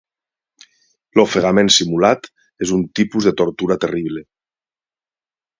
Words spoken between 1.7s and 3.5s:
simulat és un tipus de